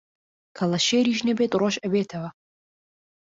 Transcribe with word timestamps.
کەڵەشێریش 0.57 1.19
نەبێت 1.27 1.51
ڕۆژ 1.61 1.75
ئەبێتەوە 1.83 2.29